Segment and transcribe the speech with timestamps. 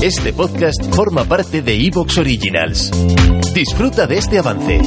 [0.00, 2.92] Este podcast forma parte de Evox Originals.
[3.52, 4.80] Disfruta de este avance.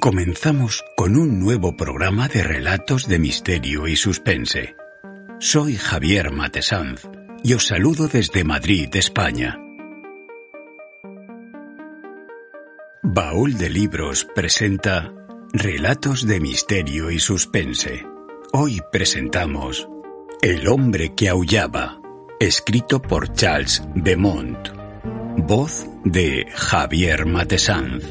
[0.00, 4.76] Comenzamos con un nuevo programa de relatos de misterio y suspense.
[5.40, 7.08] Soy Javier Matesanz
[7.42, 9.58] y os saludo desde Madrid, España.
[13.02, 15.23] Baúl de Libros presenta
[15.56, 18.04] Relatos de Misterio y Suspense.
[18.52, 19.88] Hoy presentamos
[20.42, 22.00] El hombre que aullaba,
[22.40, 24.58] escrito por Charles Beaumont.
[25.36, 28.02] Voz de Javier Matesanz.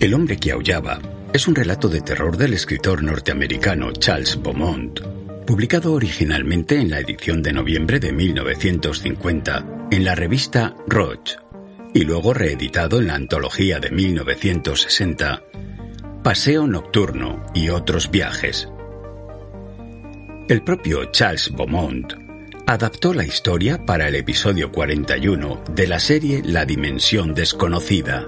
[0.00, 1.00] El hombre que aullaba
[1.32, 5.00] es un relato de terror del escritor norteamericano Charles Beaumont,
[5.46, 11.38] publicado originalmente en la edición de noviembre de 1950 en la revista Roche
[11.94, 15.44] y luego reeditado en la antología de 1960
[16.24, 18.68] Paseo Nocturno y otros viajes.
[20.48, 22.14] El propio Charles Beaumont
[22.66, 28.26] adaptó la historia para el episodio 41 de la serie La Dimensión Desconocida.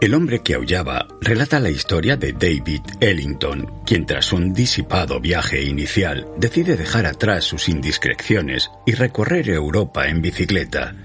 [0.00, 5.62] El hombre que aullaba relata la historia de David Ellington, quien tras un disipado viaje
[5.62, 10.96] inicial decide dejar atrás sus indiscreciones y recorrer Europa en bicicleta,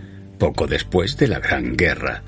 [0.46, 2.22] poco después de la Gran Guerra.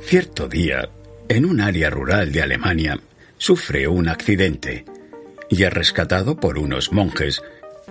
[0.00, 0.88] Cierto día,
[1.28, 3.00] en un área rural de Alemania,
[3.36, 4.84] sufre un accidente
[5.50, 7.42] y es rescatado por unos monjes,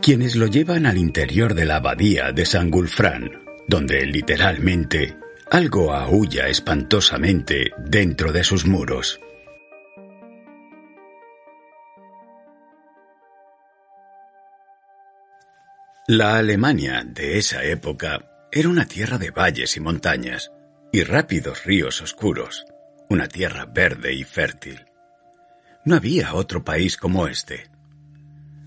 [0.01, 5.17] quienes lo llevan al interior de la abadía de San Gulfrán, donde literalmente
[5.51, 9.19] algo aúlla espantosamente dentro de sus muros.
[16.07, 20.51] La Alemania de esa época era una tierra de valles y montañas,
[20.91, 22.65] y rápidos ríos oscuros,
[23.07, 24.83] una tierra verde y fértil.
[25.85, 27.69] No había otro país como este.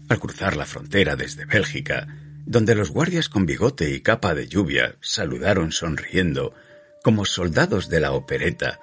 [0.08, 2.06] Al cruzar la frontera desde Bélgica,
[2.46, 6.54] donde los guardias con bigote y capa de lluvia saludaron sonriendo
[7.02, 8.78] como soldados de la opereta,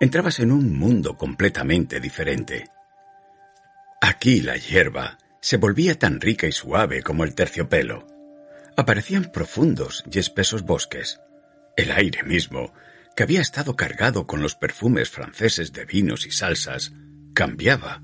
[0.00, 2.70] entrabas en un mundo completamente diferente.
[4.00, 8.13] Aquí la hierba se volvía tan rica y suave como el terciopelo
[8.76, 11.20] aparecían profundos y espesos bosques.
[11.76, 12.72] El aire mismo,
[13.16, 16.92] que había estado cargado con los perfumes franceses de vinos y salsas,
[17.34, 18.02] cambiaba.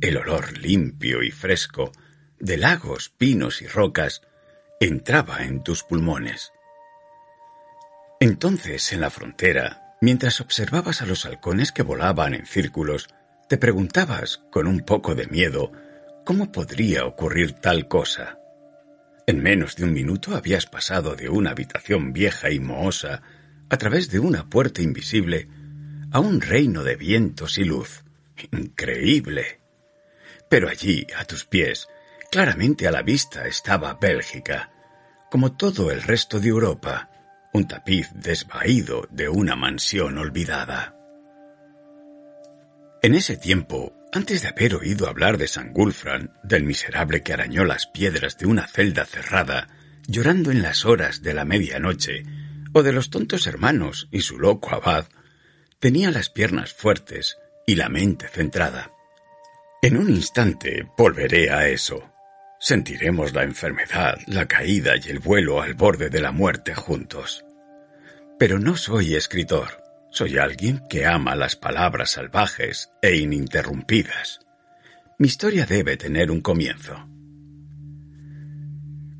[0.00, 1.92] El olor limpio y fresco
[2.40, 4.22] de lagos, pinos y rocas
[4.80, 6.52] entraba en tus pulmones.
[8.20, 13.08] Entonces, en la frontera, mientras observabas a los halcones que volaban en círculos,
[13.48, 15.72] te preguntabas, con un poco de miedo,
[16.24, 18.37] cómo podría ocurrir tal cosa.
[19.28, 23.20] En menos de un minuto habías pasado de una habitación vieja y mohosa,
[23.68, 25.50] a través de una puerta invisible,
[26.10, 28.04] a un reino de vientos y luz.
[28.52, 29.60] Increíble.
[30.48, 31.88] Pero allí, a tus pies,
[32.30, 34.72] claramente a la vista estaba Bélgica,
[35.30, 37.10] como todo el resto de Europa,
[37.52, 40.96] un tapiz desvaído de una mansión olvidada.
[43.02, 47.64] En ese tiempo, antes de haber oído hablar de San Gulfran, del miserable que arañó
[47.64, 49.68] las piedras de una celda cerrada,
[50.06, 52.22] llorando en las horas de la medianoche,
[52.72, 55.06] o de los tontos hermanos y su loco abad,
[55.78, 58.92] tenía las piernas fuertes y la mente centrada.
[59.82, 62.10] En un instante volveré a eso.
[62.58, 67.44] Sentiremos la enfermedad, la caída y el vuelo al borde de la muerte juntos.
[68.38, 69.87] Pero no soy escritor.
[70.10, 74.40] Soy alguien que ama las palabras salvajes e ininterrumpidas.
[75.18, 77.08] Mi historia debe tener un comienzo.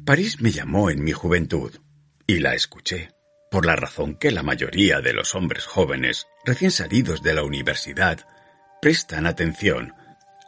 [0.05, 1.79] París me llamó en mi juventud
[2.27, 3.11] y la escuché,
[3.51, 8.27] por la razón que la mayoría de los hombres jóvenes recién salidos de la universidad
[8.81, 9.95] prestan atención,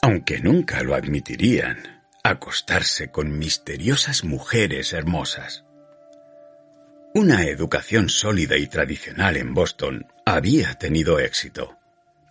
[0.00, 5.65] aunque nunca lo admitirían, acostarse con misteriosas mujeres hermosas.
[7.12, 11.76] Una educación sólida y tradicional en Boston había tenido éxito,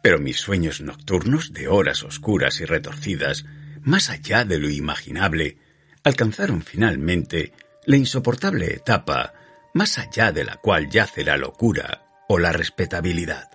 [0.01, 3.43] pero mis sueños nocturnos de horas oscuras y retorcidas,
[3.81, 5.57] más allá de lo imaginable,
[6.05, 7.51] alcanzaron finalmente
[7.85, 9.33] la insoportable etapa
[9.73, 13.49] más allá de la cual yace la locura o la respetabilidad.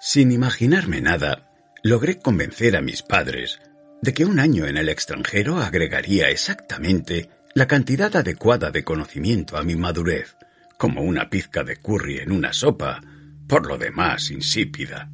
[0.00, 1.50] Sin imaginarme nada,
[1.82, 3.60] logré convencer a mis padres
[4.00, 9.62] de que un año en el extranjero agregaría exactamente la cantidad adecuada de conocimiento a
[9.62, 10.36] mi madurez,
[10.76, 13.00] como una pizca de curry en una sopa,
[13.48, 15.08] por lo demás insípida.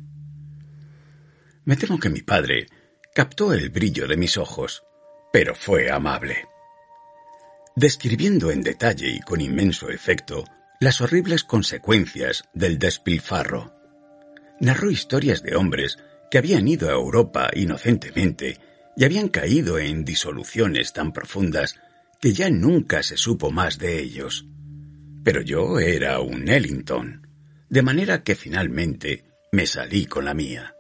[1.67, 2.67] Me temo que mi padre
[3.15, 4.83] captó el brillo de mis ojos,
[5.31, 6.47] pero fue amable.
[7.77, 10.45] Describiendo en detalle y con inmenso efecto
[10.81, 13.75] las horribles consecuencias del despilfarro.
[14.61, 15.99] narró historias de hombres
[16.31, 18.59] que habían ido a Europa inocentemente
[18.97, 21.77] y habían caído en disoluciones tan profundas
[22.21, 24.47] que ya nunca se supo más de ellos.
[25.25, 27.27] Pero yo era un Ellington,
[27.69, 30.77] de manera que finalmente me salí con la mía.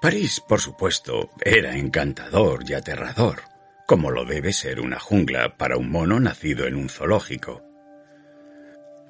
[0.00, 3.42] París, por supuesto, era encantador y aterrador,
[3.86, 7.62] como lo debe ser una jungla para un mono nacido en un zoológico.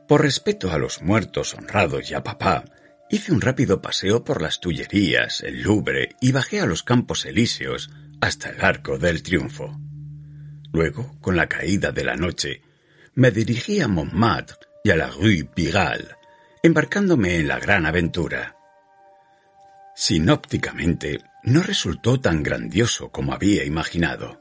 [0.09, 2.65] Por respeto a los muertos honrados y a papá,
[3.09, 7.91] hice un rápido paseo por las Tullerías, el Louvre y bajé a los Campos Elíseos
[8.21, 9.79] hasta el Arco del Triunfo.
[10.73, 12.63] Luego, con la caída de la noche,
[13.15, 16.09] me dirigí a Montmartre y a la Rue Pigalle,
[16.63, 18.57] embarcándome en la gran aventura.
[19.95, 24.39] Sinópticamente, no resultó tan grandioso como había imaginado.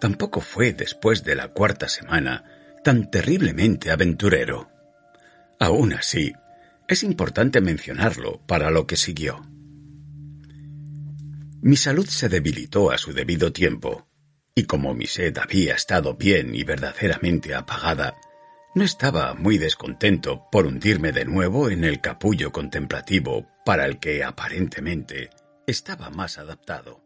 [0.00, 2.44] Tampoco fue después de la cuarta semana
[2.84, 4.70] tan terriblemente aventurero.
[5.58, 6.32] Aún así,
[6.88, 9.44] es importante mencionarlo para lo que siguió.
[11.62, 14.06] Mi salud se debilitó a su debido tiempo,
[14.56, 18.16] y como mi sed había estado bien y verdaderamente apagada,
[18.74, 24.24] no estaba muy descontento por hundirme de nuevo en el capullo contemplativo para el que
[24.24, 25.30] aparentemente
[25.66, 27.05] estaba más adaptado.